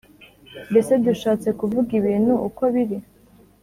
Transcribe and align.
Mbese 0.69 0.91
dushatse 1.05 1.49
kuvuga 1.59 1.89
ibintu 1.99 2.33
uko 2.47 2.61
biri 2.73 2.97